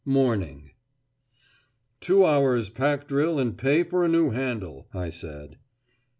[0.03, 0.71] MORNING
[1.99, 5.59] "Two hours' pack drill, and pay for a new handle," I said.